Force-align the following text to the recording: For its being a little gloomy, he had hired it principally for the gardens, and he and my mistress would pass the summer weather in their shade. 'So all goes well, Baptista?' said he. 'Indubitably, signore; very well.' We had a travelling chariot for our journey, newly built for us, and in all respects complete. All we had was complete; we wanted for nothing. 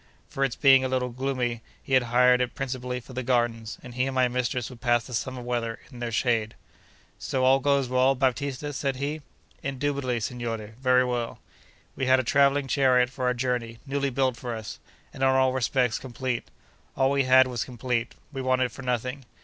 For 0.29 0.43
its 0.43 0.55
being 0.55 0.83
a 0.83 0.89
little 0.89 1.11
gloomy, 1.11 1.61
he 1.83 1.93
had 1.93 2.01
hired 2.09 2.41
it 2.41 2.55
principally 2.55 2.99
for 2.99 3.13
the 3.13 3.21
gardens, 3.21 3.77
and 3.83 3.93
he 3.93 4.07
and 4.07 4.15
my 4.15 4.27
mistress 4.27 4.67
would 4.71 4.81
pass 4.81 5.03
the 5.05 5.13
summer 5.13 5.43
weather 5.43 5.77
in 5.91 5.99
their 5.99 6.11
shade. 6.11 6.55
'So 7.19 7.43
all 7.45 7.59
goes 7.59 7.87
well, 7.87 8.15
Baptista?' 8.15 8.73
said 8.73 8.95
he. 8.95 9.21
'Indubitably, 9.61 10.19
signore; 10.19 10.73
very 10.81 11.05
well.' 11.05 11.37
We 11.95 12.07
had 12.07 12.19
a 12.19 12.23
travelling 12.23 12.65
chariot 12.67 13.11
for 13.11 13.25
our 13.25 13.35
journey, 13.35 13.77
newly 13.85 14.09
built 14.09 14.37
for 14.37 14.55
us, 14.55 14.79
and 15.13 15.21
in 15.21 15.29
all 15.29 15.53
respects 15.53 15.99
complete. 15.99 16.45
All 16.97 17.11
we 17.11 17.25
had 17.25 17.45
was 17.45 17.63
complete; 17.63 18.15
we 18.33 18.41
wanted 18.41 18.71
for 18.71 18.81
nothing. 18.81 19.25